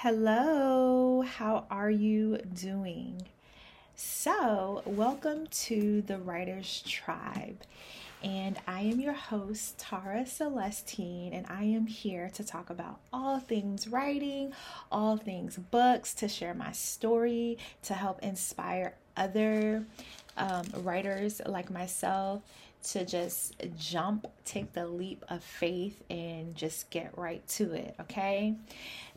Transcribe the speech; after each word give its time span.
Hello, 0.00 1.22
how 1.22 1.64
are 1.70 1.90
you 1.90 2.36
doing? 2.52 3.22
So, 3.94 4.82
welcome 4.84 5.46
to 5.46 6.02
the 6.02 6.18
Writers 6.18 6.82
Tribe. 6.86 7.62
And 8.22 8.58
I 8.68 8.82
am 8.82 9.00
your 9.00 9.14
host, 9.14 9.78
Tara 9.78 10.26
Celestine, 10.26 11.32
and 11.32 11.46
I 11.48 11.62
am 11.62 11.86
here 11.86 12.28
to 12.34 12.44
talk 12.44 12.68
about 12.68 13.00
all 13.10 13.40
things 13.40 13.88
writing, 13.88 14.52
all 14.92 15.16
things 15.16 15.56
books, 15.56 16.12
to 16.16 16.28
share 16.28 16.52
my 16.52 16.72
story, 16.72 17.56
to 17.84 17.94
help 17.94 18.22
inspire 18.22 18.96
other 19.16 19.86
um, 20.36 20.66
writers 20.82 21.40
like 21.46 21.70
myself 21.70 22.42
to 22.84 23.04
just 23.04 23.54
jump, 23.78 24.26
take 24.44 24.72
the 24.72 24.86
leap 24.86 25.24
of 25.28 25.42
faith, 25.42 26.02
and 26.08 26.54
just 26.54 26.90
get 26.90 27.16
right 27.18 27.46
to 27.48 27.72
it, 27.72 27.94
okay? 28.00 28.54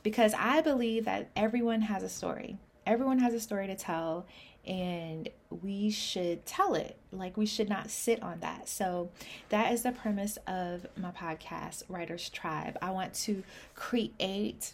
Because 0.02 0.34
I 0.38 0.62
believe 0.62 1.06
that 1.06 1.30
everyone 1.36 1.82
has 1.82 2.04
a 2.04 2.10
story. 2.10 2.58
Everyone 2.86 3.20
has 3.20 3.34
a 3.34 3.40
story 3.40 3.68
to 3.68 3.76
tell, 3.76 4.26
and 4.66 5.30
we 5.62 5.92
should 5.92 6.46
tell 6.46 6.74
it. 6.74 6.98
Like, 7.12 7.38
we 7.38 7.46
should 7.46 7.70
not 7.70 7.90
sit 7.90 8.22
on 8.24 8.40
that. 8.40 8.68
So, 8.68 9.10
that 9.50 9.72
is 9.72 9.84
the 9.84 9.92
premise 9.92 10.38
of 10.48 10.88
my 10.98 11.12
podcast, 11.12 11.84
Writers 11.88 12.30
Tribe. 12.30 12.78
I 12.82 12.90
want 12.92 13.14
to 13.16 13.44
create 13.76 14.74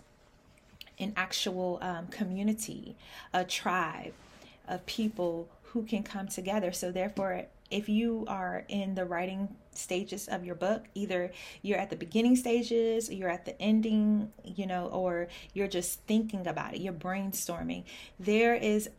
an 0.98 1.12
actual 1.18 1.80
um, 1.82 2.08
community, 2.08 2.96
a 3.34 3.44
tribe 3.44 4.14
of 4.68 4.86
people 4.86 5.50
who 5.64 5.84
can 5.84 6.04
come 6.04 6.28
together. 6.28 6.72
So, 6.72 6.92
therefore, 6.92 7.48
if 7.72 7.90
you 7.90 8.26
are 8.28 8.64
in 8.68 8.96
the 8.96 9.06
writing 9.06 9.56
stages 9.72 10.28
of 10.28 10.46
your 10.46 10.56
book, 10.56 10.86
either 10.94 11.32
you're 11.62 11.80
at 11.80 11.90
the 11.90 11.96
beginning 11.96 12.36
stages, 12.36 13.12
you're 13.12 13.30
at 13.30 13.46
the 13.46 13.60
ending, 13.62 14.32
you 14.44 14.66
know, 14.66 14.88
or 14.88 15.28
you're 15.54 15.68
just 15.68 16.02
thinking 16.02 16.48
about 16.48 16.74
it, 16.74 16.82
you're 16.82 16.94
brainstorming, 16.94 17.84
there 18.20 18.56
is 18.56 18.90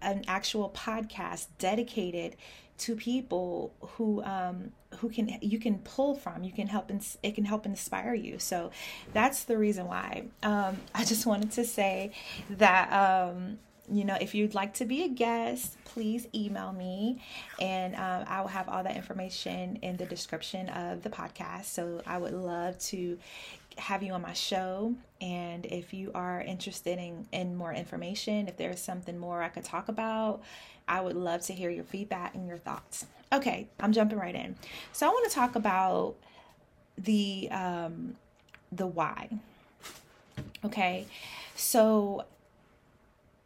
an 0.00 0.24
actual 0.26 0.70
podcast 0.70 1.46
dedicated 1.58 2.36
to 2.76 2.96
people 2.96 3.72
who 3.80 4.22
um 4.24 4.72
who 4.98 5.08
can 5.08 5.38
you 5.40 5.58
can 5.58 5.78
pull 5.78 6.14
from 6.14 6.42
you 6.42 6.52
can 6.52 6.66
help 6.66 6.90
ins- 6.90 7.18
it 7.22 7.34
can 7.34 7.44
help 7.44 7.66
inspire 7.66 8.14
you. 8.14 8.38
So 8.38 8.70
that's 9.12 9.44
the 9.44 9.56
reason 9.56 9.86
why. 9.86 10.24
Um 10.42 10.78
i 10.94 11.04
just 11.04 11.26
wanted 11.26 11.52
to 11.52 11.64
say 11.64 12.12
that 12.50 12.92
um 12.92 13.58
you 13.90 14.04
know, 14.04 14.16
if 14.20 14.34
you'd 14.34 14.54
like 14.54 14.74
to 14.74 14.84
be 14.84 15.02
a 15.04 15.08
guest, 15.08 15.76
please 15.84 16.26
email 16.34 16.72
me 16.72 17.20
and 17.60 17.94
um, 17.94 18.24
I 18.26 18.40
will 18.40 18.48
have 18.48 18.68
all 18.68 18.82
that 18.82 18.96
information 18.96 19.78
in 19.82 19.96
the 19.96 20.06
description 20.06 20.68
of 20.70 21.02
the 21.02 21.10
podcast. 21.10 21.66
So 21.66 22.00
I 22.06 22.18
would 22.18 22.32
love 22.32 22.78
to 22.80 23.18
have 23.76 24.02
you 24.02 24.12
on 24.12 24.22
my 24.22 24.32
show. 24.32 24.94
And 25.20 25.66
if 25.66 25.92
you 25.92 26.12
are 26.14 26.40
interested 26.40 26.98
in, 26.98 27.26
in 27.32 27.56
more 27.56 27.72
information, 27.72 28.48
if 28.48 28.56
there's 28.56 28.80
something 28.80 29.18
more 29.18 29.42
I 29.42 29.48
could 29.48 29.64
talk 29.64 29.88
about, 29.88 30.42
I 30.88 31.00
would 31.00 31.16
love 31.16 31.42
to 31.42 31.52
hear 31.52 31.70
your 31.70 31.84
feedback 31.84 32.34
and 32.34 32.46
your 32.46 32.58
thoughts. 32.58 33.06
Okay, 33.32 33.68
I'm 33.80 33.92
jumping 33.92 34.18
right 34.18 34.34
in. 34.34 34.56
So 34.92 35.06
I 35.06 35.10
want 35.10 35.28
to 35.28 35.34
talk 35.34 35.56
about 35.56 36.14
the 36.96 37.48
um, 37.50 38.16
the 38.70 38.86
why. 38.86 39.28
Okay, 40.64 41.06
so 41.56 42.24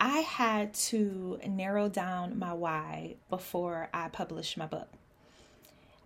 I 0.00 0.18
had 0.20 0.74
to 0.74 1.41
narrow 1.46 1.88
down 1.88 2.38
my 2.38 2.52
why 2.52 3.16
before 3.28 3.88
I 3.92 4.08
published 4.08 4.56
my 4.56 4.66
book. 4.66 4.88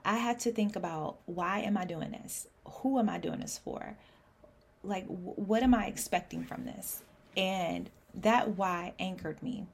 I 0.05 0.17
had 0.17 0.41
to 0.41 0.53
think 0.53 0.77
about 0.77 1.19
why 1.27 1.61
am 1.61 1.77
I 1.77 1.85
doing 1.85 2.11
this? 2.11 2.47
Who 2.65 2.99
am 2.99 3.09
I 3.09 3.19
doing 3.19 3.41
this 3.41 3.59
for? 3.59 3.97
Like, 4.83 5.07
what 5.07 5.63
am 5.63 5.75
I 5.75 5.87
expecting 5.87 6.45
from 6.45 6.65
this? 6.65 7.03
And 7.37 7.91
that 8.15 8.57
why 8.57 8.95
anchored 8.99 9.43
me 9.43 9.67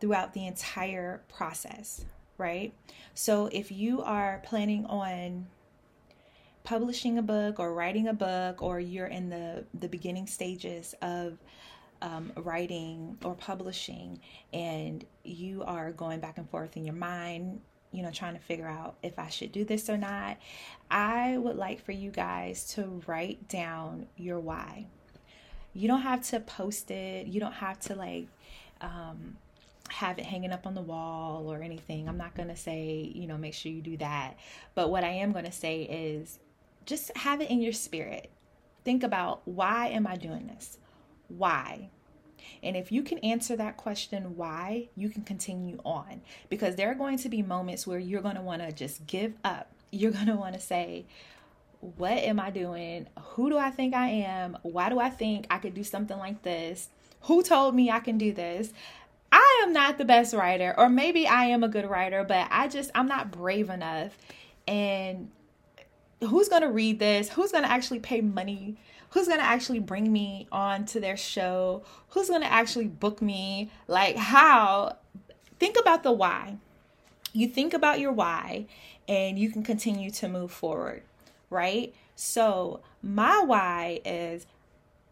throughout 0.00 0.34
the 0.34 0.46
entire 0.46 1.22
process, 1.28 2.04
right? 2.38 2.72
So, 3.14 3.46
if 3.46 3.72
you 3.72 4.02
are 4.02 4.42
planning 4.44 4.84
on 4.86 5.46
publishing 6.62 7.18
a 7.18 7.22
book 7.22 7.58
or 7.58 7.74
writing 7.74 8.08
a 8.08 8.14
book, 8.14 8.62
or 8.62 8.78
you're 8.78 9.06
in 9.06 9.28
the, 9.28 9.64
the 9.74 9.88
beginning 9.88 10.26
stages 10.26 10.94
of 11.02 11.38
um, 12.04 12.30
writing 12.36 13.16
or 13.24 13.34
publishing 13.34 14.20
and 14.52 15.06
you 15.24 15.64
are 15.64 15.90
going 15.90 16.20
back 16.20 16.36
and 16.36 16.48
forth 16.50 16.76
in 16.76 16.84
your 16.84 16.94
mind, 16.94 17.60
you 17.92 18.02
know, 18.02 18.10
trying 18.10 18.34
to 18.34 18.40
figure 18.40 18.68
out 18.68 18.96
if 19.02 19.18
I 19.18 19.28
should 19.30 19.52
do 19.52 19.64
this 19.64 19.88
or 19.88 19.96
not, 19.96 20.36
I 20.90 21.38
would 21.38 21.56
like 21.56 21.82
for 21.82 21.92
you 21.92 22.10
guys 22.10 22.74
to 22.74 23.02
write 23.06 23.48
down 23.48 24.06
your 24.16 24.38
why. 24.38 24.86
You 25.72 25.88
don't 25.88 26.02
have 26.02 26.22
to 26.28 26.40
post 26.40 26.90
it, 26.90 27.26
you 27.26 27.40
don't 27.40 27.52
have 27.54 27.80
to 27.80 27.94
like, 27.94 28.28
um, 28.82 29.38
have 29.88 30.18
it 30.18 30.26
hanging 30.26 30.52
up 30.52 30.66
on 30.66 30.74
the 30.74 30.82
wall 30.82 31.50
or 31.50 31.62
anything. 31.62 32.06
I'm 32.06 32.18
not 32.18 32.34
going 32.34 32.48
to 32.48 32.56
say, 32.56 33.12
you 33.14 33.26
know, 33.26 33.38
make 33.38 33.54
sure 33.54 33.72
you 33.72 33.80
do 33.80 33.96
that. 33.98 34.36
But 34.74 34.90
what 34.90 35.04
I 35.04 35.10
am 35.10 35.32
going 35.32 35.44
to 35.46 35.52
say 35.52 35.82
is 35.82 36.38
just 36.84 37.16
have 37.16 37.40
it 37.40 37.50
in 37.50 37.62
your 37.62 37.72
spirit. 37.72 38.30
Think 38.84 39.02
about 39.02 39.40
why 39.46 39.88
am 39.88 40.06
I 40.06 40.16
doing 40.16 40.46
this? 40.46 40.78
Why? 41.28 41.90
And 42.62 42.76
if 42.76 42.90
you 42.92 43.02
can 43.02 43.18
answer 43.18 43.56
that 43.56 43.76
question, 43.76 44.36
why, 44.36 44.88
you 44.96 45.08
can 45.08 45.22
continue 45.22 45.80
on 45.84 46.20
because 46.48 46.76
there 46.76 46.90
are 46.90 46.94
going 46.94 47.18
to 47.18 47.28
be 47.28 47.42
moments 47.42 47.86
where 47.86 47.98
you're 47.98 48.22
going 48.22 48.36
to 48.36 48.42
want 48.42 48.62
to 48.62 48.72
just 48.72 49.06
give 49.06 49.34
up. 49.44 49.70
You're 49.90 50.12
going 50.12 50.26
to 50.26 50.36
want 50.36 50.54
to 50.54 50.60
say, 50.60 51.06
What 51.80 52.18
am 52.18 52.40
I 52.40 52.50
doing? 52.50 53.06
Who 53.20 53.50
do 53.50 53.58
I 53.58 53.70
think 53.70 53.94
I 53.94 54.08
am? 54.08 54.58
Why 54.62 54.88
do 54.88 54.98
I 54.98 55.10
think 55.10 55.46
I 55.50 55.58
could 55.58 55.74
do 55.74 55.84
something 55.84 56.18
like 56.18 56.42
this? 56.42 56.88
Who 57.22 57.42
told 57.42 57.74
me 57.74 57.90
I 57.90 58.00
can 58.00 58.18
do 58.18 58.32
this? 58.32 58.72
I 59.32 59.62
am 59.64 59.72
not 59.72 59.98
the 59.98 60.04
best 60.04 60.32
writer, 60.32 60.74
or 60.78 60.88
maybe 60.88 61.26
I 61.26 61.46
am 61.46 61.64
a 61.64 61.68
good 61.68 61.90
writer, 61.90 62.22
but 62.22 62.46
I 62.50 62.68
just, 62.68 62.92
I'm 62.94 63.08
not 63.08 63.32
brave 63.32 63.68
enough. 63.68 64.16
And 64.68 65.30
who's 66.20 66.48
going 66.48 66.62
to 66.62 66.70
read 66.70 66.98
this? 66.98 67.30
Who's 67.30 67.52
going 67.52 67.64
to 67.64 67.70
actually 67.70 67.98
pay 68.00 68.20
money 68.20 68.76
who's 69.14 69.28
going 69.28 69.38
to 69.38 69.46
actually 69.46 69.78
bring 69.78 70.12
me 70.12 70.48
on 70.50 70.84
to 70.84 70.98
their 70.98 71.16
show? 71.16 71.84
Who's 72.10 72.28
going 72.28 72.42
to 72.42 72.52
actually 72.52 72.88
book 72.88 73.22
me? 73.22 73.70
Like, 73.86 74.16
how? 74.16 74.96
Think 75.60 75.76
about 75.80 76.02
the 76.02 76.10
why. 76.10 76.56
You 77.32 77.46
think 77.46 77.74
about 77.74 78.00
your 78.00 78.10
why, 78.10 78.66
and 79.08 79.38
you 79.38 79.50
can 79.50 79.62
continue 79.62 80.10
to 80.10 80.28
move 80.28 80.50
forward, 80.50 81.02
right? 81.48 81.94
So, 82.16 82.80
my 83.02 83.40
why 83.40 84.00
is 84.04 84.46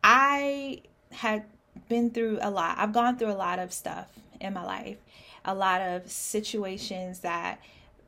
I 0.03 0.83
had 1.13 1.45
been 1.89 2.11
through 2.11 2.39
a 2.43 2.51
lot. 2.51 2.79
I've 2.79 2.93
gone 2.93 3.17
through 3.17 3.31
a 3.31 3.39
lot 3.39 3.61
of 3.61 3.73
stuff 3.73 4.09
in 4.41 4.53
my 4.53 4.65
life, 4.65 4.99
a 5.45 5.55
lot 5.55 5.81
of 5.81 6.11
situations 6.11 7.21
that 7.21 7.61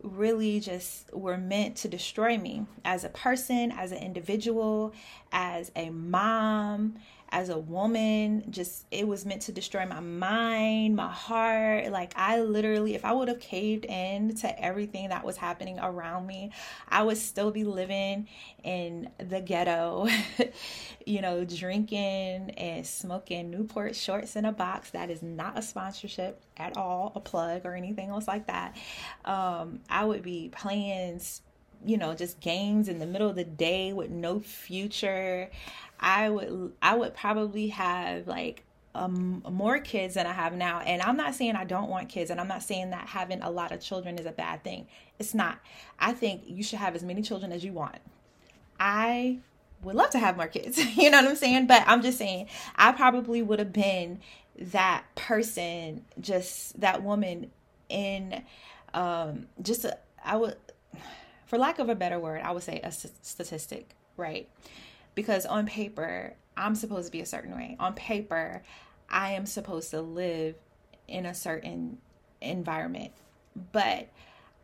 really 0.04 0.60
just 0.60 1.12
were 1.12 1.38
meant 1.38 1.76
to 1.76 1.88
destroy 1.88 2.38
me 2.38 2.66
as 2.84 3.04
a 3.04 3.08
person, 3.08 3.72
as 3.72 3.92
an 3.92 3.98
individual, 3.98 4.92
as 5.32 5.72
a 5.74 5.90
mom, 5.90 6.96
as 7.34 7.48
a 7.48 7.58
woman. 7.58 8.44
Just 8.48 8.86
it 8.92 9.06
was 9.06 9.26
meant 9.26 9.42
to 9.42 9.52
destroy 9.52 9.84
my 9.84 9.98
mind, 9.98 10.94
my 10.94 11.10
heart. 11.10 11.90
Like 11.90 12.12
I 12.16 12.40
literally, 12.40 12.94
if 12.94 13.04
I 13.04 13.12
would 13.12 13.26
have 13.26 13.40
caved 13.40 13.84
in 13.84 14.36
to 14.36 14.64
everything 14.64 15.08
that 15.08 15.24
was 15.24 15.36
happening 15.36 15.78
around 15.80 16.26
me, 16.28 16.52
I 16.88 17.02
would 17.02 17.18
still 17.18 17.50
be 17.50 17.64
living 17.64 18.28
in 18.62 19.10
the 19.18 19.40
ghetto, 19.40 20.06
you 21.06 21.20
know, 21.20 21.44
drinking 21.44 22.50
and 22.56 22.86
smoking 22.86 23.50
Newport 23.50 23.96
shorts 23.96 24.36
in 24.36 24.44
a 24.44 24.52
box. 24.52 24.90
That 24.90 25.10
is 25.10 25.20
not 25.20 25.58
a 25.58 25.62
sponsorship 25.62 26.40
at 26.56 26.76
all, 26.76 27.12
a 27.16 27.20
plug 27.20 27.62
or 27.66 27.74
anything 27.74 28.10
else 28.10 28.28
like 28.28 28.46
that. 28.46 28.76
Um, 29.24 29.80
I 29.90 30.04
would 30.04 30.22
be 30.22 30.50
playing 30.54 31.20
you 31.84 31.96
know 31.96 32.14
just 32.14 32.40
games 32.40 32.88
in 32.88 32.98
the 32.98 33.06
middle 33.06 33.28
of 33.28 33.36
the 33.36 33.44
day 33.44 33.92
with 33.92 34.10
no 34.10 34.40
future 34.40 35.50
i 36.00 36.28
would 36.28 36.72
i 36.82 36.94
would 36.94 37.14
probably 37.14 37.68
have 37.68 38.26
like 38.26 38.64
um, 38.94 39.42
more 39.50 39.78
kids 39.78 40.14
than 40.14 40.26
I 40.26 40.32
have 40.32 40.54
now. 40.54 40.80
And 40.80 41.02
I'm 41.02 41.16
not 41.16 41.34
saying 41.34 41.56
I 41.56 41.64
don't 41.64 41.88
want 41.88 42.08
kids, 42.08 42.30
and 42.30 42.40
I'm 42.40 42.48
not 42.48 42.62
saying 42.62 42.90
that 42.90 43.08
having 43.08 43.42
a 43.42 43.50
lot 43.50 43.72
of 43.72 43.80
children 43.80 44.18
is 44.18 44.26
a 44.26 44.32
bad 44.32 44.62
thing. 44.62 44.86
It's 45.18 45.34
not. 45.34 45.58
I 45.98 46.12
think 46.12 46.42
you 46.46 46.62
should 46.62 46.78
have 46.78 46.94
as 46.94 47.02
many 47.02 47.22
children 47.22 47.52
as 47.52 47.64
you 47.64 47.72
want. 47.72 47.98
I 48.78 49.38
would 49.82 49.96
love 49.96 50.10
to 50.10 50.18
have 50.18 50.36
more 50.36 50.46
kids, 50.46 50.78
you 50.96 51.10
know 51.10 51.20
what 51.20 51.30
I'm 51.30 51.36
saying? 51.36 51.66
But 51.66 51.82
I'm 51.86 52.02
just 52.02 52.18
saying, 52.18 52.48
I 52.76 52.92
probably 52.92 53.42
would 53.42 53.58
have 53.58 53.72
been 53.72 54.20
that 54.56 55.04
person, 55.16 56.04
just 56.20 56.80
that 56.80 57.02
woman 57.02 57.50
in 57.88 58.44
um, 58.94 59.46
just, 59.60 59.84
a, 59.84 59.98
I 60.24 60.36
would, 60.36 60.56
for 61.54 61.58
lack 61.58 61.78
of 61.78 61.88
a 61.88 61.94
better 61.94 62.18
word, 62.18 62.40
I 62.42 62.50
would 62.50 62.64
say 62.64 62.80
a 62.82 62.90
statistic, 62.90 63.94
right? 64.16 64.48
Because 65.14 65.46
on 65.46 65.66
paper, 65.66 66.34
I'm 66.56 66.74
supposed 66.74 67.06
to 67.06 67.12
be 67.12 67.20
a 67.20 67.26
certain 67.26 67.54
way. 67.54 67.76
On 67.78 67.94
paper, 67.94 68.64
I 69.08 69.34
am 69.34 69.46
supposed 69.46 69.90
to 69.90 70.00
live 70.00 70.56
in 71.06 71.26
a 71.26 71.32
certain 71.32 71.98
environment. 72.40 73.12
But 73.70 74.08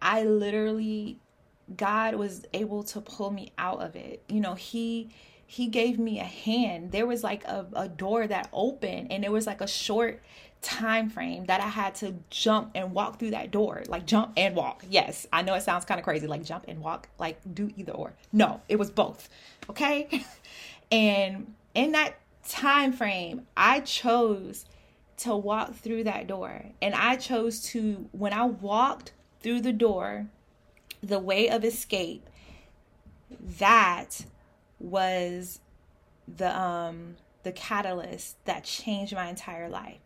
I 0.02 0.24
literally 0.24 1.20
God 1.76 2.16
was 2.16 2.44
able 2.52 2.82
to 2.82 3.00
pull 3.00 3.30
me 3.30 3.52
out 3.56 3.80
of 3.80 3.94
it. 3.94 4.24
You 4.28 4.40
know, 4.40 4.54
he 4.54 5.10
he 5.46 5.68
gave 5.68 5.96
me 5.96 6.18
a 6.18 6.24
hand. 6.24 6.90
There 6.90 7.06
was 7.06 7.22
like 7.22 7.44
a, 7.44 7.66
a 7.72 7.88
door 7.88 8.26
that 8.26 8.48
opened 8.52 9.12
and 9.12 9.24
it 9.24 9.30
was 9.30 9.46
like 9.46 9.60
a 9.60 9.68
short 9.68 10.20
time 10.62 11.08
frame 11.08 11.46
that 11.46 11.60
I 11.60 11.68
had 11.68 11.94
to 11.96 12.14
jump 12.28 12.72
and 12.74 12.92
walk 12.92 13.18
through 13.18 13.30
that 13.30 13.50
door. 13.50 13.82
Like 13.88 14.06
jump 14.06 14.32
and 14.36 14.54
walk. 14.54 14.84
Yes, 14.88 15.26
I 15.32 15.42
know 15.42 15.54
it 15.54 15.62
sounds 15.62 15.84
kind 15.84 15.98
of 15.98 16.04
crazy, 16.04 16.26
like 16.26 16.44
jump 16.44 16.64
and 16.68 16.80
walk, 16.80 17.08
like 17.18 17.38
do 17.54 17.70
either 17.76 17.92
or. 17.92 18.14
No, 18.32 18.60
it 18.68 18.76
was 18.76 18.90
both. 18.90 19.28
Okay? 19.68 20.24
and 20.92 21.54
in 21.74 21.92
that 21.92 22.14
time 22.48 22.92
frame, 22.92 23.46
I 23.56 23.80
chose 23.80 24.66
to 25.18 25.36
walk 25.36 25.74
through 25.74 26.04
that 26.04 26.26
door. 26.26 26.64
And 26.80 26.94
I 26.94 27.16
chose 27.16 27.62
to 27.70 28.08
when 28.12 28.32
I 28.32 28.44
walked 28.44 29.12
through 29.40 29.60
the 29.62 29.72
door, 29.72 30.26
the 31.02 31.18
way 31.18 31.48
of 31.48 31.64
escape, 31.64 32.28
that 33.58 34.24
was 34.78 35.60
the 36.26 36.58
um 36.58 37.16
the 37.42 37.52
catalyst 37.52 38.42
that 38.44 38.64
changed 38.64 39.14
my 39.14 39.28
entire 39.28 39.68
life. 39.68 39.98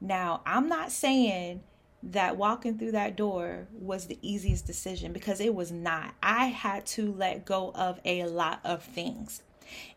Now, 0.00 0.40
I'm 0.46 0.68
not 0.68 0.92
saying 0.92 1.62
that 2.02 2.36
walking 2.36 2.78
through 2.78 2.92
that 2.92 3.16
door 3.16 3.68
was 3.72 4.06
the 4.06 4.18
easiest 4.22 4.66
decision 4.66 5.12
because 5.12 5.40
it 5.40 5.54
was 5.54 5.70
not. 5.70 6.14
I 6.22 6.46
had 6.46 6.86
to 6.86 7.12
let 7.12 7.44
go 7.44 7.72
of 7.74 8.00
a 8.04 8.24
lot 8.24 8.60
of 8.64 8.82
things. 8.82 9.42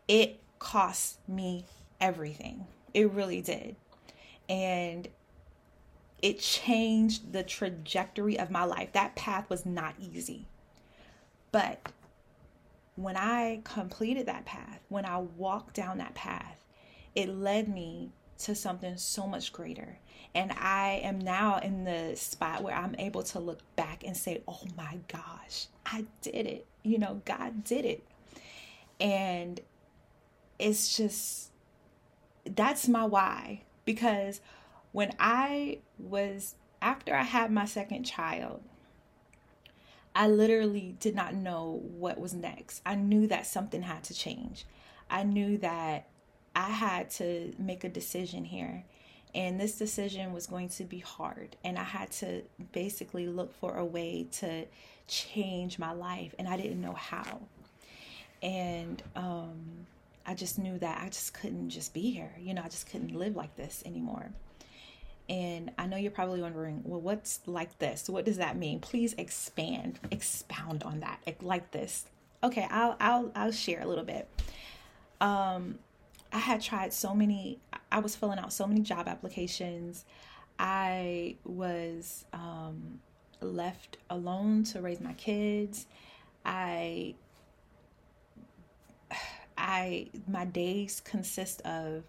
It 0.07 0.41
cost 0.59 1.17
me 1.27 1.65
everything. 2.01 2.67
It 2.93 3.11
really 3.11 3.41
did. 3.41 3.77
And 4.49 5.07
it 6.21 6.39
changed 6.39 7.31
the 7.31 7.43
trajectory 7.43 8.37
of 8.37 8.51
my 8.51 8.65
life. 8.65 8.91
That 8.93 9.15
path 9.15 9.49
was 9.49 9.65
not 9.65 9.95
easy. 9.99 10.47
But 11.51 11.89
when 12.95 13.15
I 13.15 13.61
completed 13.63 14.25
that 14.25 14.45
path, 14.45 14.79
when 14.89 15.05
I 15.05 15.19
walked 15.19 15.75
down 15.75 15.97
that 15.99 16.15
path, 16.15 16.63
it 17.15 17.29
led 17.29 17.67
me 17.67 18.11
to 18.39 18.55
something 18.55 18.97
so 18.97 19.27
much 19.27 19.53
greater. 19.53 19.99
And 20.35 20.51
I 20.51 21.01
am 21.03 21.19
now 21.19 21.59
in 21.59 21.83
the 21.83 22.15
spot 22.15 22.63
where 22.63 22.75
I'm 22.75 22.95
able 22.97 23.23
to 23.23 23.39
look 23.39 23.59
back 23.75 24.03
and 24.03 24.17
say, 24.17 24.41
oh 24.47 24.61
my 24.75 24.97
gosh, 25.07 25.67
I 25.85 26.05
did 26.21 26.47
it. 26.47 26.65
You 26.83 26.97
know, 26.97 27.21
God 27.25 27.63
did 27.63 27.85
it. 27.85 28.03
And 28.99 29.59
it's 30.57 30.97
just, 30.97 31.51
that's 32.45 32.87
my 32.87 33.05
why. 33.05 33.61
Because 33.85 34.41
when 34.91 35.13
I 35.19 35.79
was, 35.99 36.55
after 36.81 37.15
I 37.15 37.23
had 37.23 37.51
my 37.51 37.65
second 37.65 38.03
child, 38.03 38.61
I 40.15 40.27
literally 40.27 40.95
did 40.99 41.15
not 41.15 41.33
know 41.33 41.81
what 41.83 42.19
was 42.19 42.33
next. 42.33 42.81
I 42.85 42.95
knew 42.95 43.27
that 43.27 43.47
something 43.47 43.81
had 43.83 44.03
to 44.05 44.13
change. 44.13 44.65
I 45.09 45.23
knew 45.23 45.57
that 45.59 46.07
I 46.55 46.69
had 46.69 47.09
to 47.11 47.53
make 47.57 47.83
a 47.83 47.89
decision 47.89 48.45
here. 48.45 48.83
And 49.35 49.59
this 49.59 49.77
decision 49.77 50.31
was 50.31 50.45
going 50.45 50.69
to 50.69 50.83
be 50.83 50.99
hard. 50.99 51.55
And 51.63 51.77
I 51.77 51.83
had 51.83 52.11
to 52.13 52.43
basically 52.71 53.27
look 53.27 53.53
for 53.55 53.77
a 53.77 53.85
way 53.85 54.27
to 54.33 54.65
change 55.07 55.79
my 55.79 55.91
life. 55.91 56.35
And 56.37 56.47
I 56.47 56.55
didn't 56.55 56.81
know 56.81 56.93
how. 56.93 57.39
And 58.43 59.01
um, 59.15 59.87
I 60.25 60.35
just 60.35 60.59
knew 60.59 60.77
that 60.79 61.01
I 61.01 61.09
just 61.09 61.33
couldn't 61.33 61.69
just 61.71 61.93
be 61.93 62.11
here. 62.11 62.31
You 62.39 62.53
know, 62.53 62.61
I 62.63 62.69
just 62.69 62.89
couldn't 62.89 63.15
live 63.15 63.35
like 63.35 63.55
this 63.55 63.81
anymore. 63.85 64.29
And 65.29 65.71
I 65.77 65.87
know 65.87 65.97
you're 65.97 66.11
probably 66.11 66.41
wondering, 66.41 66.81
well, 66.83 66.99
what's 66.99 67.39
like 67.45 67.79
this? 67.79 68.09
What 68.09 68.25
does 68.25 68.37
that 68.37 68.57
mean? 68.57 68.79
Please 68.79 69.13
expand, 69.17 69.99
expound 70.11 70.83
on 70.83 70.99
that. 70.99 71.19
Like 71.41 71.71
this. 71.71 72.05
Okay, 72.43 72.67
I'll 72.69 72.97
I'll 72.99 73.31
I'll 73.33 73.51
share 73.53 73.81
a 73.81 73.87
little 73.87 74.03
bit. 74.03 74.27
Um, 75.21 75.79
I 76.33 76.39
had 76.39 76.61
tried 76.61 76.91
so 76.91 77.13
many. 77.13 77.59
I 77.91 77.99
was 77.99 78.15
filling 78.15 78.39
out 78.39 78.51
so 78.51 78.65
many 78.65 78.81
job 78.81 79.07
applications. 79.07 80.03
I 80.57 81.35
was 81.45 82.25
um, 82.33 82.99
left 83.39 83.97
alone 84.09 84.63
to 84.65 84.81
raise 84.81 84.99
my 84.99 85.13
kids. 85.13 85.85
I 86.43 87.13
I 89.57 90.09
my 90.27 90.45
days 90.45 91.01
consist 91.05 91.61
of 91.61 92.03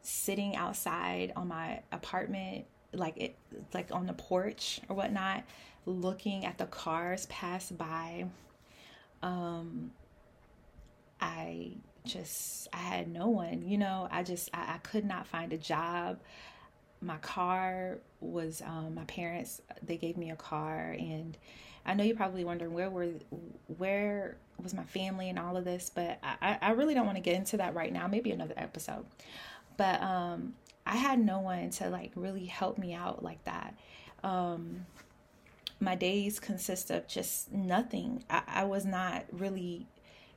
sitting 0.00 0.56
outside 0.56 1.32
on 1.36 1.48
my 1.48 1.82
apartment, 1.92 2.64
like 2.94 3.18
it, 3.18 3.36
like 3.74 3.92
on 3.92 4.06
the 4.06 4.14
porch 4.14 4.80
or 4.88 4.96
whatnot, 4.96 5.44
looking 5.84 6.46
at 6.46 6.56
the 6.56 6.66
cars 6.66 7.26
pass 7.26 7.70
by. 7.70 8.24
Um, 9.22 9.90
I 11.20 11.72
just, 12.08 12.68
I 12.72 12.78
had 12.78 13.08
no 13.08 13.28
one, 13.28 13.62
you 13.62 13.78
know, 13.78 14.08
I 14.10 14.22
just, 14.22 14.50
I, 14.52 14.74
I 14.74 14.78
could 14.78 15.04
not 15.04 15.26
find 15.26 15.52
a 15.52 15.58
job. 15.58 16.18
My 17.00 17.18
car 17.18 17.98
was, 18.20 18.60
um, 18.62 18.94
my 18.94 19.04
parents, 19.04 19.62
they 19.82 19.96
gave 19.96 20.16
me 20.16 20.30
a 20.30 20.36
car 20.36 20.96
and 20.98 21.36
I 21.86 21.94
know 21.94 22.04
you're 22.04 22.16
probably 22.16 22.44
wondering 22.44 22.72
where 22.72 22.90
were, 22.90 23.12
where 23.78 24.36
was 24.62 24.74
my 24.74 24.82
family 24.82 25.30
and 25.30 25.38
all 25.38 25.56
of 25.56 25.64
this, 25.64 25.90
but 25.94 26.18
I, 26.22 26.58
I 26.60 26.70
really 26.72 26.94
don't 26.94 27.06
want 27.06 27.16
to 27.16 27.22
get 27.22 27.36
into 27.36 27.56
that 27.58 27.74
right 27.74 27.92
now. 27.92 28.08
Maybe 28.08 28.30
another 28.30 28.54
episode. 28.56 29.06
But 29.76 30.02
um, 30.02 30.54
I 30.84 30.96
had 30.96 31.18
no 31.18 31.38
one 31.38 31.70
to 31.70 31.88
like 31.88 32.12
really 32.14 32.46
help 32.46 32.76
me 32.76 32.92
out 32.92 33.22
like 33.22 33.42
that. 33.44 33.74
Um, 34.24 34.86
my 35.80 35.94
days 35.94 36.40
consist 36.40 36.90
of 36.90 37.06
just 37.06 37.52
nothing. 37.52 38.24
I, 38.28 38.42
I 38.46 38.64
was 38.64 38.84
not 38.84 39.24
really 39.30 39.86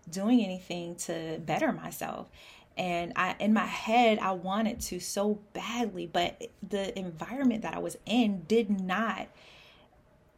doing 0.10 0.44
anything 0.44 0.96
to 0.96 1.40
better 1.46 1.72
myself 1.72 2.30
and 2.78 3.14
I 3.16 3.36
in 3.40 3.54
my 3.54 3.66
head 3.66 4.20
I 4.20 4.32
wanted 4.32 4.80
to 4.82 5.00
so 5.00 5.40
badly, 5.54 6.08
but 6.08 6.42
the 6.68 6.98
environment 6.98 7.64
that 7.64 7.76
I 7.76 7.80
was 7.80 7.98
in 8.06 8.44
did 8.48 8.70
not 8.70 9.28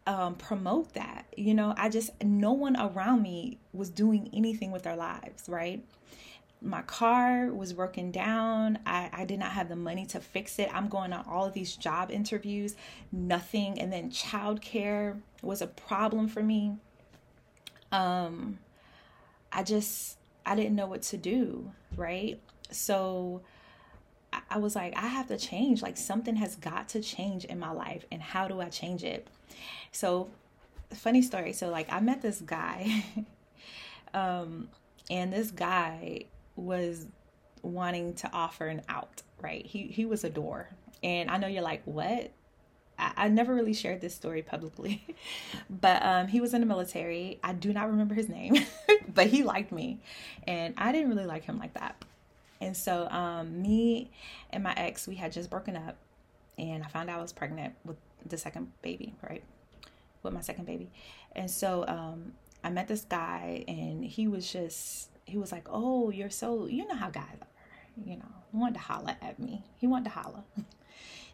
um, 0.06 0.36
promote 0.36 0.94
that. 0.94 1.26
You 1.38 1.54
know, 1.54 1.74
I 1.78 1.90
just 1.90 2.12
no 2.24 2.52
one 2.54 2.76
around 2.76 3.22
me 3.22 3.60
was 3.72 3.90
doing 3.90 4.30
anything 4.34 4.72
with 4.72 4.84
their 4.84 4.96
lives, 4.96 5.48
right? 5.48 5.84
my 6.64 6.82
car 6.84 7.48
was 7.52 7.74
broken 7.74 8.10
down. 8.10 8.80
I, 8.86 9.10
I 9.12 9.26
did 9.26 9.38
not 9.38 9.52
have 9.52 9.68
the 9.68 9.76
money 9.76 10.06
to 10.08 10.20
fix 10.20 10.60
it. 10.60 10.70
I'm 10.74 10.88
going 10.88 11.12
on 11.12 11.26
all 11.28 11.46
of 11.46 11.54
these 11.54 11.76
job 11.76 12.10
interviews, 12.10 12.76
nothing. 13.12 13.80
And 13.80 13.92
then 13.92 14.10
childcare 14.10 15.20
was 15.42 15.62
a 15.62 15.68
problem 15.68 16.30
for 16.30 16.42
me. 16.42 16.78
Um, 17.92 18.60
I 19.54 19.64
just, 19.64 20.18
I 20.46 20.56
didn't 20.56 20.76
know 20.76 20.88
what 20.88 21.04
to 21.04 21.18
do, 21.18 21.72
right? 21.96 22.40
So 22.72 23.42
I, 24.50 24.58
was 24.58 24.76
like, 24.76 24.96
I 24.98 25.08
have 25.08 25.28
to 25.28 25.38
change. 25.38 25.82
Like 25.82 25.98
something 25.98 26.36
has 26.38 26.56
got 26.56 26.90
to 26.90 27.02
change 27.02 27.46
in 27.46 27.60
my 27.60 27.72
life. 27.72 28.06
And 28.12 28.22
how 28.22 28.48
do 28.48 28.60
I 28.62 28.70
change 28.70 29.04
it? 29.04 29.28
So, 29.92 30.30
funny 30.94 31.22
story. 31.22 31.54
So, 31.54 31.70
like, 31.70 31.92
I 31.92 32.00
met 32.00 32.22
this 32.22 32.42
guy. 32.42 33.06
um, 34.14 34.70
and 35.10 35.32
this 35.32 35.52
guy 35.52 36.26
was 36.56 37.06
wanting 37.62 38.14
to 38.16 38.32
offer 38.32 38.68
an 38.68 38.82
out, 38.90 39.22
right? 39.42 39.66
He 39.66 39.84
he 39.84 40.06
was 40.06 40.24
a 40.24 40.30
door. 40.30 40.70
And 41.04 41.30
I 41.30 41.38
know 41.38 41.48
you're 41.48 41.64
like, 41.64 41.82
what? 41.86 42.32
I, 42.98 43.28
never 43.28 43.54
really 43.54 43.74
shared 43.74 44.02
this 44.02 44.14
story 44.14 44.42
publicly, 44.42 45.06
but 45.70 46.04
um, 46.04 46.28
he 46.28 46.40
was 46.42 46.54
in 46.54 46.62
the 46.62 46.68
military. 46.68 47.40
I 47.44 47.54
do 47.54 47.74
not 47.74 47.90
remember 47.90 48.14
his 48.14 48.30
name, 48.30 48.56
but 49.14 49.28
he 49.28 49.44
liked 49.44 49.72
me, 49.72 50.00
and 50.48 50.74
I 50.78 50.92
didn't 50.92 51.10
really 51.10 51.26
like 51.26 51.44
him 51.44 51.60
like 51.60 51.74
that. 51.74 52.04
And 52.62 52.78
so, 52.78 53.08
um, 53.10 53.62
me 53.62 54.12
and 54.52 54.64
my 54.64 54.74
ex, 54.78 55.08
we 55.08 55.16
had 55.16 55.32
just 55.32 55.50
broken 55.50 55.76
up, 55.76 55.98
and 56.58 56.84
I 56.84 56.88
found 56.88 57.10
out 57.10 57.20
I 57.20 57.22
was 57.22 57.34
pregnant 57.34 57.74
with 57.84 57.98
the 58.26 58.38
second 58.38 58.72
baby, 58.82 59.14
right? 59.28 59.44
With 60.22 60.34
my 60.34 60.42
second 60.42 60.66
baby, 60.66 60.90
and 61.36 61.50
so 61.50 61.86
um, 61.88 62.34
I 62.64 62.70
met 62.70 62.88
this 62.88 63.06
guy, 63.06 63.66
and 63.68 64.06
he 64.06 64.28
was 64.28 64.52
just 64.52 65.10
he 65.26 65.38
was 65.38 65.52
like, 65.52 65.68
"Oh, 65.70 66.10
you're 66.10 66.30
so 66.30 66.68
you 66.68 66.88
know 66.88 66.96
how 66.96 67.10
guys 67.10 67.38
are, 67.42 68.06
you 68.06 68.18
know." 68.18 68.26
Wanted 68.54 68.76
to 68.76 68.82
holler 68.82 69.16
at 69.20 69.40
me. 69.40 69.64
He 69.78 69.88
wanted 69.88 70.06
to 70.06 70.10
holler. 70.12 70.44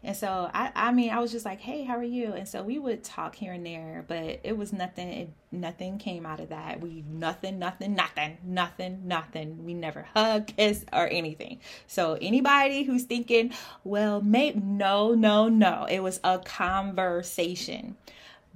And 0.02 0.16
so 0.16 0.50
I, 0.54 0.72
I 0.74 0.92
mean, 0.92 1.10
I 1.10 1.18
was 1.18 1.30
just 1.30 1.44
like, 1.44 1.60
"Hey, 1.60 1.84
how 1.84 1.96
are 1.96 2.02
you?" 2.02 2.32
And 2.32 2.48
so 2.48 2.62
we 2.62 2.78
would 2.78 3.04
talk 3.04 3.34
here 3.34 3.52
and 3.52 3.66
there, 3.66 4.04
but 4.08 4.40
it 4.42 4.56
was 4.56 4.72
nothing. 4.72 5.08
It, 5.08 5.30
nothing 5.52 5.98
came 5.98 6.24
out 6.24 6.40
of 6.40 6.48
that. 6.48 6.80
We 6.80 7.04
nothing, 7.06 7.58
nothing, 7.58 7.94
nothing, 7.94 8.38
nothing, 8.42 9.06
nothing. 9.06 9.64
We 9.64 9.74
never 9.74 10.06
hug, 10.14 10.46
kiss, 10.56 10.86
or 10.92 11.06
anything. 11.08 11.60
So 11.86 12.16
anybody 12.20 12.84
who's 12.84 13.04
thinking, 13.04 13.52
"Well, 13.84 14.22
maybe," 14.22 14.58
no, 14.60 15.14
no, 15.14 15.48
no. 15.48 15.86
It 15.90 16.00
was 16.00 16.18
a 16.24 16.38
conversation, 16.38 17.96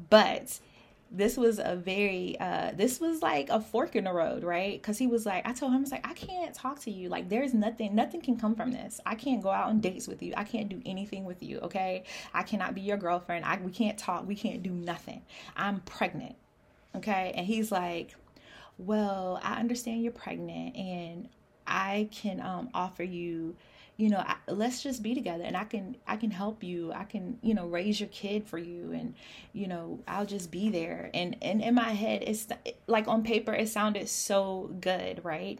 but 0.08 0.60
this 1.10 1.36
was 1.36 1.58
a 1.58 1.76
very 1.76 2.36
uh 2.40 2.72
this 2.74 3.00
was 3.00 3.22
like 3.22 3.48
a 3.50 3.60
fork 3.60 3.94
in 3.94 4.04
the 4.04 4.12
road 4.12 4.42
right? 4.42 4.80
Because 4.80 4.98
he 4.98 5.06
was 5.06 5.24
like 5.26 5.46
i 5.46 5.52
told 5.52 5.72
him 5.72 5.78
i 5.78 5.80
was 5.80 5.92
like 5.92 6.06
i 6.06 6.12
can't 6.14 6.54
talk 6.54 6.80
to 6.80 6.90
you. 6.90 7.08
Like 7.08 7.28
there's 7.28 7.54
nothing 7.54 7.94
nothing 7.94 8.20
can 8.20 8.36
come 8.36 8.54
from 8.54 8.72
this. 8.72 9.00
I 9.06 9.14
can't 9.14 9.42
go 9.42 9.50
out 9.50 9.68
on 9.68 9.80
dates 9.80 10.08
with 10.08 10.22
you. 10.22 10.34
I 10.36 10.44
can't 10.44 10.68
do 10.68 10.80
anything 10.84 11.24
with 11.24 11.42
you 11.42 11.58
okay? 11.60 12.04
I 12.32 12.42
cannot 12.42 12.74
be 12.74 12.80
your 12.80 12.96
girlfriend. 12.96 13.44
I 13.44 13.58
we 13.58 13.70
can't 13.70 13.98
talk. 13.98 14.26
We 14.26 14.34
can't 14.34 14.62
do 14.62 14.70
nothing. 14.70 15.22
I'm 15.56 15.80
pregnant 15.80 16.36
okay? 16.96 17.32
And 17.36 17.46
he's 17.46 17.70
like 17.70 18.14
well, 18.78 19.40
I 19.42 19.60
understand 19.60 20.02
you're 20.02 20.12
pregnant 20.12 20.76
and 20.76 21.28
I 21.66 22.08
can 22.10 22.40
um, 22.40 22.70
offer 22.74 23.02
you 23.02 23.56
you 23.96 24.08
know 24.08 24.18
I, 24.18 24.36
let's 24.48 24.82
just 24.82 25.02
be 25.02 25.14
together 25.14 25.44
and 25.44 25.56
i 25.56 25.64
can 25.64 25.96
i 26.06 26.16
can 26.16 26.30
help 26.30 26.62
you. 26.62 26.92
I 26.92 27.04
can 27.04 27.38
you 27.42 27.54
know 27.54 27.66
raise 27.66 28.00
your 28.00 28.08
kid 28.08 28.46
for 28.46 28.58
you 28.58 28.92
and 28.92 29.14
you 29.52 29.66
know 29.68 30.00
i'll 30.08 30.26
just 30.26 30.50
be 30.50 30.68
there. 30.68 31.10
And 31.14 31.36
and 31.42 31.60
in 31.60 31.74
my 31.74 31.90
head 31.90 32.24
it's 32.26 32.48
like 32.86 33.08
on 33.08 33.22
paper 33.22 33.52
it 33.54 33.68
sounded 33.68 34.08
so 34.08 34.70
good 34.80 35.24
right? 35.24 35.58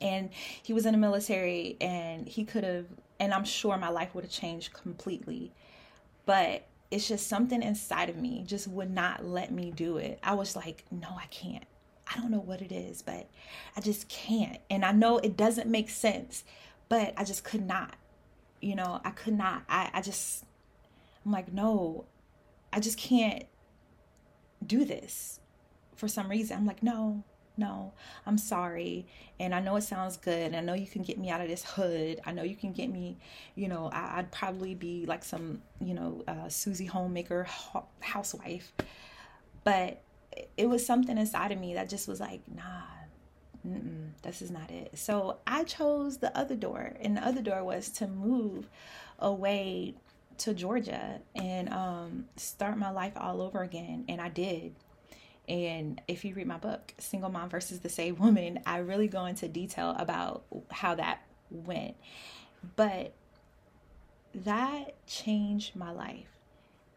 And 0.00 0.30
he 0.62 0.72
was 0.72 0.86
in 0.86 0.92
the 0.92 0.98
military 0.98 1.76
and 1.80 2.28
he 2.28 2.44
could 2.44 2.64
have 2.64 2.86
and 3.18 3.32
i'm 3.34 3.44
sure 3.44 3.76
my 3.76 3.88
life 3.88 4.14
would 4.14 4.24
have 4.24 4.32
changed 4.32 4.72
completely. 4.72 5.52
But 6.24 6.66
it's 6.90 7.08
just 7.08 7.26
something 7.26 7.62
inside 7.62 8.10
of 8.10 8.16
me 8.16 8.44
just 8.46 8.68
would 8.68 8.90
not 8.90 9.24
let 9.24 9.50
me 9.50 9.72
do 9.72 9.96
it. 9.96 10.20
I 10.22 10.34
was 10.34 10.54
like 10.54 10.84
no 10.90 11.08
i 11.18 11.26
can't. 11.26 11.64
I 12.14 12.20
don't 12.20 12.30
know 12.30 12.40
what 12.40 12.62
it 12.62 12.70
is 12.70 13.02
but 13.02 13.28
i 13.76 13.80
just 13.80 14.08
can't. 14.08 14.58
And 14.70 14.84
i 14.84 14.92
know 14.92 15.18
it 15.18 15.36
doesn't 15.36 15.68
make 15.68 15.90
sense 15.90 16.44
but 16.92 17.14
I 17.16 17.24
just 17.24 17.42
could 17.42 17.66
not. 17.66 17.94
You 18.60 18.76
know, 18.76 19.00
I 19.02 19.12
could 19.12 19.32
not. 19.32 19.62
I, 19.66 19.88
I 19.94 20.02
just, 20.02 20.44
I'm 21.24 21.32
like, 21.32 21.50
no, 21.50 22.04
I 22.70 22.80
just 22.80 22.98
can't 22.98 23.46
do 24.66 24.84
this 24.84 25.40
for 25.96 26.06
some 26.06 26.28
reason. 26.28 26.54
I'm 26.54 26.66
like, 26.66 26.82
no, 26.82 27.24
no, 27.56 27.94
I'm 28.26 28.36
sorry. 28.36 29.06
And 29.40 29.54
I 29.54 29.60
know 29.60 29.76
it 29.76 29.84
sounds 29.84 30.18
good. 30.18 30.42
And 30.42 30.54
I 30.54 30.60
know 30.60 30.74
you 30.74 30.86
can 30.86 31.02
get 31.02 31.16
me 31.16 31.30
out 31.30 31.40
of 31.40 31.48
this 31.48 31.64
hood. 31.64 32.20
I 32.26 32.32
know 32.32 32.42
you 32.42 32.56
can 32.56 32.74
get 32.74 32.90
me, 32.90 33.16
you 33.54 33.68
know, 33.68 33.88
I, 33.90 34.18
would 34.18 34.30
probably 34.30 34.74
be 34.74 35.06
like 35.06 35.24
some, 35.24 35.62
you 35.80 35.94
know, 35.94 36.22
uh, 36.28 36.50
Susie 36.50 36.84
homemaker 36.84 37.48
housewife. 38.00 38.70
But 39.64 40.02
it 40.58 40.68
was 40.68 40.84
something 40.84 41.16
inside 41.16 41.52
of 41.52 41.58
me 41.58 41.72
that 41.72 41.88
just 41.88 42.06
was 42.06 42.20
like, 42.20 42.42
nah, 42.54 42.82
Mm-mm, 43.66 44.10
this 44.22 44.42
is 44.42 44.50
not 44.50 44.70
it. 44.70 44.98
So 44.98 45.38
I 45.46 45.64
chose 45.64 46.18
the 46.18 46.36
other 46.36 46.56
door, 46.56 46.94
and 47.00 47.16
the 47.16 47.24
other 47.26 47.42
door 47.42 47.62
was 47.62 47.88
to 47.90 48.08
move 48.08 48.68
away 49.18 49.94
to 50.38 50.54
Georgia 50.54 51.20
and 51.36 51.68
um, 51.72 52.24
start 52.36 52.76
my 52.76 52.90
life 52.90 53.12
all 53.16 53.40
over 53.40 53.62
again. 53.62 54.04
And 54.08 54.20
I 54.20 54.28
did. 54.28 54.74
And 55.48 56.00
if 56.08 56.24
you 56.24 56.34
read 56.34 56.46
my 56.46 56.56
book, 56.56 56.94
Single 56.98 57.30
Mom 57.30 57.48
versus 57.48 57.80
the 57.80 57.88
Saved 57.88 58.18
Woman, 58.18 58.60
I 58.66 58.78
really 58.78 59.08
go 59.08 59.26
into 59.26 59.48
detail 59.48 59.94
about 59.98 60.44
how 60.70 60.94
that 60.96 61.20
went. 61.50 61.96
But 62.76 63.12
that 64.34 64.94
changed 65.06 65.76
my 65.76 65.92
life. 65.92 66.28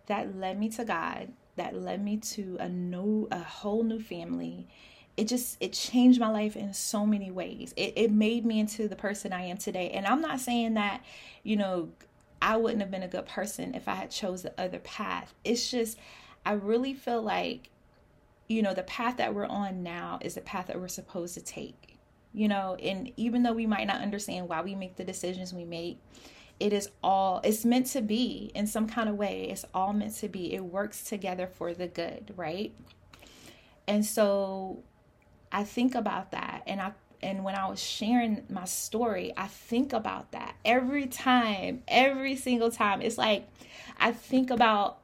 That 0.08 0.38
led 0.38 0.60
me 0.60 0.70
to 0.70 0.86
God. 0.86 1.34
That 1.56 1.76
led 1.76 2.04
me 2.04 2.18
to 2.18 2.58
a 2.60 2.70
new, 2.70 3.28
a 3.32 3.40
whole 3.40 3.84
new 3.84 4.00
family 4.00 4.68
it 5.18 5.28
just 5.28 5.58
it 5.60 5.74
changed 5.74 6.20
my 6.20 6.30
life 6.30 6.56
in 6.56 6.74
so 6.74 7.06
many 7.06 7.32
ways. 7.32 7.74
It, 7.78 7.94
it 7.96 8.12
made 8.12 8.46
me 8.46 8.60
into 8.60 8.88
the 8.88 8.96
person 8.96 9.32
i 9.34 9.44
am 9.44 9.58
today. 9.58 9.92
And 9.92 10.06
i'm 10.06 10.22
not 10.22 10.40
saying 10.40 10.76
that 10.76 11.04
you 11.44 11.56
know 11.56 11.90
i 12.42 12.58
wouldn't 12.58 12.82
have 12.82 12.92
been 12.92 13.04
a 13.04 13.08
good 13.08 13.26
person 13.26 13.76
if 13.76 13.88
i 13.88 13.96
had 13.96 14.12
chose 14.12 14.44
the 14.44 14.54
other 14.60 14.80
path. 14.80 15.34
It's 15.44 15.70
just 15.72 15.98
i 16.46 16.54
really 16.54 16.94
feel 16.94 17.22
like 17.22 17.70
you 18.48 18.62
know 18.62 18.74
the 18.74 18.84
path 18.84 19.18
that 19.18 19.34
we're 19.34 19.46
on 19.46 19.84
now 19.84 20.20
is 20.22 20.36
the 20.36 20.42
path 20.42 20.68
that 20.68 20.80
we're 20.80 20.88
supposed 20.88 21.34
to 21.36 21.42
take 21.42 21.96
you 22.36 22.50
know? 22.50 22.76
And 22.84 23.12
even 23.16 23.44
though 23.44 23.54
we 23.54 23.66
might 23.66 23.88
not 23.88 24.02
understand 24.02 24.50
why 24.50 24.62
we 24.62 24.76
make 24.76 24.98
the 24.98 25.06
decisions 25.06 25.54
we 25.54 25.64
make 25.64 25.98
it 26.60 26.72
is 26.72 26.90
all 27.04 27.42
it's 27.44 27.66
meant 27.66 27.88
to 27.88 28.02
be 28.02 28.52
in 28.54 28.68
some 28.68 28.88
kind 28.88 29.10
of 29.10 29.16
way. 29.16 29.50
It's 29.50 29.66
all 29.74 29.92
meant 29.92 30.16
to 30.18 30.30
be. 30.30 30.54
It 30.54 30.64
works 30.64 31.04
together 31.04 31.48
for 31.48 31.74
the 31.74 31.88
good 31.88 32.34
right? 32.38 32.74
And 33.88 34.06
so 34.06 34.84
I 35.56 35.64
think 35.64 35.96
about 35.96 36.32
that 36.32 36.64
and 36.68 36.82
I 36.82 36.92
and 37.24 37.46
when 37.46 37.56
I 37.56 37.70
was 37.70 37.82
sharing 37.82 38.44
my 38.50 38.66
story, 38.66 39.34
I 39.38 39.48
think 39.48 39.94
about 39.94 40.34
that 40.34 40.56
every 40.66 41.08
time, 41.08 41.82
every 41.88 42.36
single 42.36 42.70
time. 42.70 43.02
It's 43.02 43.18
like 43.18 43.48
I 43.98 44.12
think 44.12 44.52
about 44.52 44.98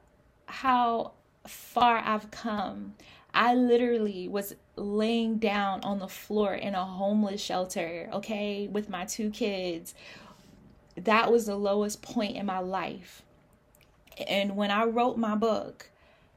how 0.44 1.12
far 1.46 2.02
I've 2.04 2.30
come. 2.30 2.94
I 3.32 3.54
literally 3.54 4.28
was 4.28 4.54
laying 4.76 5.38
down 5.38 5.80
on 5.84 6.00
the 6.00 6.06
floor 6.06 6.54
in 6.54 6.74
a 6.74 6.84
homeless 6.84 7.40
shelter, 7.40 8.10
okay, 8.12 8.68
with 8.68 8.90
my 8.90 9.06
two 9.06 9.30
kids. 9.30 9.94
That 10.96 11.32
was 11.32 11.46
the 11.46 11.56
lowest 11.56 12.02
point 12.02 12.36
in 12.36 12.44
my 12.44 12.58
life. 12.58 13.22
And 14.28 14.54
when 14.54 14.70
I 14.70 14.84
wrote 14.84 15.16
my 15.16 15.34
book, 15.34 15.88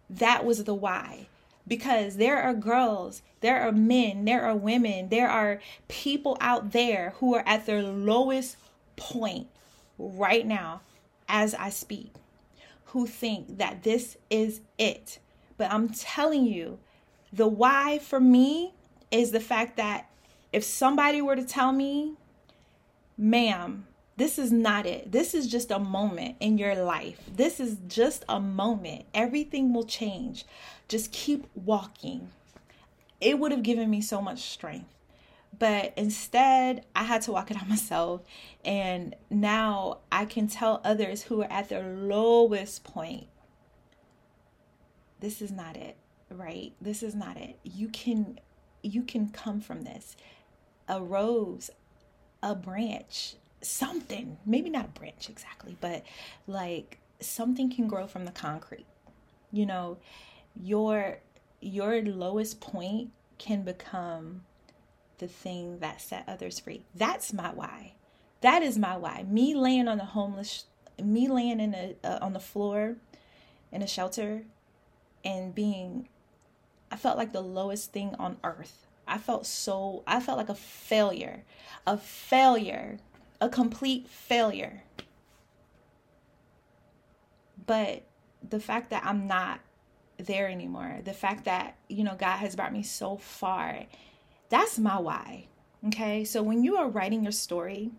that 0.09 0.45
was 0.45 0.63
the 0.63 0.73
why 0.73 1.27
because 1.67 2.17
there 2.17 2.41
are 2.41 2.53
girls, 2.53 3.21
there 3.41 3.61
are 3.61 3.71
men, 3.71 4.25
there 4.25 4.43
are 4.43 4.55
women, 4.55 5.09
there 5.09 5.29
are 5.29 5.59
people 5.87 6.37
out 6.39 6.71
there 6.71 7.13
who 7.17 7.35
are 7.35 7.43
at 7.47 7.65
their 7.65 7.81
lowest 7.81 8.57
point 8.95 9.47
right 9.97 10.45
now 10.45 10.81
as 11.27 11.53
I 11.55 11.69
speak 11.69 12.11
who 12.95 13.05
think 13.05 13.57
that 13.57 13.83
this 13.83 14.15
is 14.29 14.61
it. 14.77 15.19
But 15.57 15.69
I'm 15.69 15.89
telling 15.89 16.45
you, 16.45 16.79
the 17.33 17.45
why 17.45 17.99
for 17.99 18.21
me 18.21 18.73
is 19.11 19.31
the 19.31 19.41
fact 19.41 19.75
that 19.75 20.09
if 20.53 20.63
somebody 20.63 21.21
were 21.21 21.35
to 21.35 21.43
tell 21.43 21.73
me, 21.73 22.13
ma'am, 23.17 23.85
this 24.17 24.39
is 24.39 24.51
not 24.51 24.85
it. 24.85 25.11
This 25.11 25.33
is 25.33 25.47
just 25.47 25.71
a 25.71 25.79
moment 25.79 26.37
in 26.39 26.57
your 26.57 26.75
life. 26.75 27.19
This 27.33 27.59
is 27.59 27.77
just 27.87 28.23
a 28.29 28.39
moment. 28.39 29.05
Everything 29.13 29.73
will 29.73 29.85
change. 29.85 30.45
Just 30.87 31.11
keep 31.11 31.47
walking. 31.53 32.29
It 33.19 33.39
would 33.39 33.51
have 33.51 33.63
given 33.63 33.89
me 33.89 34.01
so 34.01 34.21
much 34.21 34.39
strength. 34.39 34.93
But 35.57 35.93
instead, 35.97 36.85
I 36.95 37.03
had 37.03 37.21
to 37.23 37.31
walk 37.31 37.51
it 37.51 37.57
out 37.61 37.67
myself. 37.67 38.21
And 38.63 39.15
now 39.29 39.99
I 40.11 40.25
can 40.25 40.47
tell 40.47 40.81
others 40.83 41.23
who 41.23 41.41
are 41.41 41.51
at 41.51 41.69
their 41.69 41.83
lowest 41.83 42.83
point 42.83 43.27
this 45.19 45.41
is 45.41 45.51
not 45.51 45.75
it, 45.75 45.97
right? 46.29 46.73
This 46.79 47.01
is 47.01 47.15
not 47.15 47.37
it. 47.37 47.57
You 47.63 47.87
can 47.87 48.39
you 48.83 49.01
can 49.01 49.29
come 49.29 49.59
from 49.59 49.83
this. 49.83 50.15
A 50.87 51.01
rose, 51.01 51.71
a 52.43 52.53
branch, 52.53 53.35
something, 53.65 54.37
maybe 54.45 54.69
not 54.69 54.85
a 54.85 54.99
branch 54.99 55.29
exactly, 55.29 55.77
but 55.81 56.03
like 56.47 56.99
something 57.19 57.69
can 57.71 57.87
grow 57.87 58.07
from 58.07 58.25
the 58.25 58.31
concrete. 58.31 58.85
You 59.51 59.65
know, 59.65 59.97
your 60.61 61.19
your 61.61 62.01
lowest 62.01 62.61
point 62.61 63.11
can 63.37 63.63
become 63.63 64.41
the 65.17 65.27
thing 65.27 65.79
that 65.79 66.01
set 66.01 66.25
others 66.27 66.59
free. 66.59 66.83
That's 66.93 67.33
my 67.33 67.51
why. 67.53 67.93
That 68.41 68.61
is 68.63 68.77
my 68.77 68.97
why. 68.97 69.25
Me 69.27 69.55
laying 69.55 69.87
on 69.87 69.97
the 69.97 70.05
homeless, 70.05 70.65
me 71.01 71.27
laying 71.27 71.59
in 71.59 71.73
a 71.73 71.95
uh, 72.03 72.19
on 72.21 72.33
the 72.33 72.39
floor 72.39 72.97
in 73.71 73.81
a 73.81 73.87
shelter 73.87 74.43
and 75.23 75.53
being 75.55 76.07
I 76.91 76.97
felt 76.97 77.17
like 77.17 77.33
the 77.33 77.41
lowest 77.41 77.91
thing 77.91 78.15
on 78.19 78.37
earth. 78.43 78.87
I 79.07 79.17
felt 79.17 79.45
so 79.45 80.03
I 80.05 80.19
felt 80.19 80.37
like 80.37 80.49
a 80.49 80.55
failure. 80.55 81.43
A 81.87 81.97
failure 81.97 82.99
a 83.45 83.49
complete 83.49 84.09
failure. 84.09 84.81
But 87.67 88.03
the 88.47 88.59
fact 88.59 88.89
that 88.89 89.05
I'm 89.05 89.27
not 89.27 89.59
there 90.17 90.49
anymore, 90.49 90.99
the 91.03 91.13
fact 91.13 91.45
that, 91.45 91.77
you 91.87 92.03
know, 92.03 92.15
God 92.15 92.37
has 92.37 92.55
brought 92.55 92.73
me 92.73 92.81
so 92.81 93.17
far, 93.17 93.85
that's 94.49 94.79
my 94.79 94.99
why. 94.99 95.47
Okay. 95.87 96.25
So 96.25 96.41
when 96.41 96.63
you 96.63 96.77
are 96.77 96.89
writing 96.89 97.21
your 97.21 97.31
story, 97.31 97.91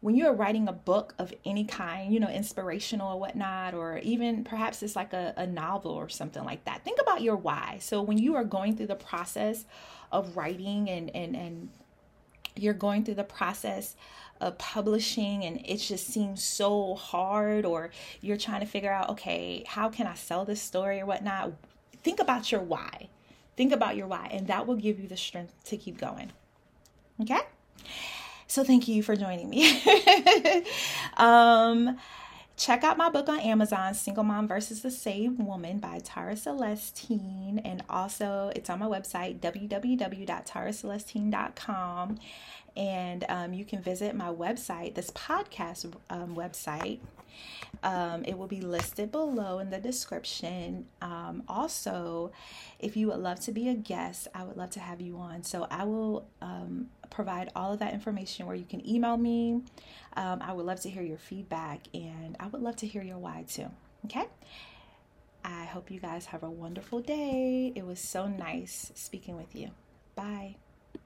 when 0.00 0.14
you 0.14 0.26
are 0.26 0.34
writing 0.34 0.68
a 0.68 0.72
book 0.72 1.14
of 1.18 1.34
any 1.44 1.64
kind, 1.64 2.12
you 2.14 2.20
know, 2.20 2.28
inspirational 2.28 3.12
or 3.12 3.20
whatnot, 3.20 3.74
or 3.74 3.98
even 3.98 4.42
perhaps 4.42 4.82
it's 4.82 4.96
like 4.96 5.12
a, 5.12 5.34
a 5.36 5.46
novel 5.46 5.92
or 5.92 6.08
something 6.08 6.44
like 6.44 6.64
that, 6.64 6.82
think 6.82 6.98
about 7.00 7.20
your 7.20 7.36
why. 7.36 7.76
So 7.80 8.00
when 8.00 8.16
you 8.16 8.36
are 8.36 8.44
going 8.44 8.74
through 8.74 8.86
the 8.86 8.94
process 8.94 9.66
of 10.10 10.34
writing 10.34 10.88
and, 10.88 11.14
and, 11.14 11.36
and 11.36 11.68
you're 12.56 12.74
going 12.74 13.04
through 13.04 13.14
the 13.14 13.24
process 13.24 13.96
of 14.40 14.58
publishing 14.58 15.44
and 15.44 15.60
it 15.64 15.78
just 15.78 16.06
seems 16.06 16.42
so 16.42 16.94
hard, 16.94 17.64
or 17.64 17.90
you're 18.20 18.36
trying 18.36 18.60
to 18.60 18.66
figure 18.66 18.92
out, 18.92 19.10
okay, 19.10 19.64
how 19.66 19.88
can 19.88 20.06
I 20.06 20.14
sell 20.14 20.44
this 20.44 20.60
story 20.60 21.00
or 21.00 21.06
whatnot? 21.06 21.52
Think 22.02 22.20
about 22.20 22.52
your 22.52 22.60
why. 22.60 23.08
Think 23.56 23.72
about 23.72 23.96
your 23.96 24.06
why, 24.06 24.28
and 24.30 24.46
that 24.48 24.66
will 24.66 24.76
give 24.76 25.00
you 25.00 25.08
the 25.08 25.16
strength 25.16 25.54
to 25.64 25.76
keep 25.76 25.98
going. 25.98 26.30
Okay? 27.22 27.40
So 28.46 28.62
thank 28.62 28.86
you 28.86 29.02
for 29.02 29.16
joining 29.16 29.48
me. 29.48 29.82
um, 31.16 31.98
check 32.56 32.84
out 32.84 32.96
my 32.96 33.10
book 33.10 33.28
on 33.28 33.40
Amazon, 33.40 33.92
Single 33.94 34.22
Mom 34.24 34.48
versus 34.48 34.80
the 34.82 34.90
Saved 34.90 35.38
Woman 35.38 35.78
by 35.78 36.00
Tara 36.02 36.36
Celestine. 36.36 37.60
And 37.64 37.82
also, 37.88 38.50
it's 38.56 38.68
on 38.70 38.78
my 38.78 38.86
website, 38.86 39.40
www.taracelestine.com 39.40 42.18
and 42.76 43.24
um, 43.28 43.52
you 43.54 43.64
can 43.64 43.80
visit 43.82 44.14
my 44.14 44.28
website, 44.28 44.94
this 44.94 45.10
podcast 45.10 45.92
um, 46.10 46.34
website, 46.36 47.00
Um, 47.82 48.24
it 48.24 48.36
will 48.36 48.46
be 48.46 48.60
listed 48.60 49.12
below 49.12 49.58
in 49.58 49.70
the 49.70 49.78
description. 49.78 50.86
Um, 51.02 51.42
also, 51.48 52.32
if 52.78 52.96
you 52.96 53.08
would 53.08 53.18
love 53.18 53.40
to 53.40 53.52
be 53.52 53.68
a 53.68 53.74
guest, 53.74 54.28
I 54.34 54.44
would 54.44 54.56
love 54.56 54.70
to 54.70 54.80
have 54.80 55.00
you 55.00 55.18
on. 55.18 55.42
So 55.42 55.66
I 55.70 55.84
will 55.84 56.26
um, 56.40 56.88
provide 57.10 57.50
all 57.54 57.72
of 57.72 57.78
that 57.80 57.92
information 57.94 58.46
where 58.46 58.56
you 58.56 58.64
can 58.64 58.86
email 58.88 59.16
me. 59.16 59.62
Um, 60.16 60.40
I 60.42 60.52
would 60.52 60.66
love 60.66 60.80
to 60.80 60.90
hear 60.90 61.02
your 61.02 61.18
feedback 61.18 61.80
and 61.94 62.36
I 62.40 62.46
would 62.48 62.62
love 62.62 62.76
to 62.76 62.86
hear 62.86 63.02
your 63.02 63.18
why 63.18 63.44
too. 63.48 63.70
Okay. 64.06 64.26
I 65.44 65.64
hope 65.66 65.90
you 65.90 66.00
guys 66.00 66.26
have 66.26 66.42
a 66.42 66.50
wonderful 66.50 67.00
day. 67.00 67.72
It 67.76 67.86
was 67.86 68.00
so 68.00 68.26
nice 68.26 68.90
speaking 68.94 69.36
with 69.36 69.54
you. 69.54 69.70
Bye. 70.16 70.56